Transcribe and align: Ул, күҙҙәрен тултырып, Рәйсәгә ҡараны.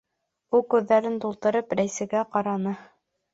Ул, 0.59 0.63
күҙҙәрен 0.73 1.19
тултырып, 1.25 1.77
Рәйсәгә 1.81 2.25
ҡараны. 2.33 2.75